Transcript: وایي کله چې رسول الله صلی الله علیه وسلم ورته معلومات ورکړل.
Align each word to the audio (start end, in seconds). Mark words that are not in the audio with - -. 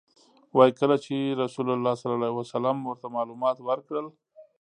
وایي 0.57 0.73
کله 0.79 0.95
چې 1.05 1.15
رسول 1.43 1.67
الله 1.75 1.93
صلی 2.01 2.13
الله 2.15 2.29
علیه 2.31 2.39
وسلم 2.39 2.77
ورته 2.81 3.07
معلومات 3.17 3.57
ورکړل. 3.61 4.07